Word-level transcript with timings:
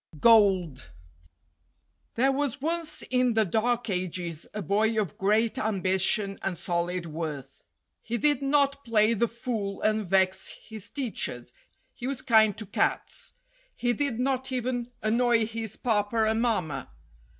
X 0.15 0.21
GOLD 0.21 0.91
THERE 2.15 2.31
was 2.31 2.59
once 2.59 3.03
in 3.11 3.35
the 3.35 3.45
Dark 3.45 3.87
Ages 3.87 4.47
a 4.51 4.63
boy 4.63 4.99
of 4.99 5.15
great 5.19 5.59
ambition 5.59 6.39
and 6.41 6.57
solid 6.57 7.05
worth. 7.05 7.63
He 8.01 8.17
did 8.17 8.41
not 8.41 8.83
play 8.83 9.13
the 9.13 9.27
fool 9.27 9.79
and 9.83 10.03
vex 10.03 10.47
his 10.67 10.89
teachers. 10.89 11.53
He 11.93 12.07
was 12.07 12.23
kind 12.23 12.57
to 12.57 12.65
cats. 12.65 13.33
He 13.75 13.93
did 13.93 14.19
not 14.19 14.51
even 14.51 14.89
annoy 15.03 15.45
his 15.45 15.77
papa 15.77 16.23
and 16.27 16.41
mamma. 16.41 16.89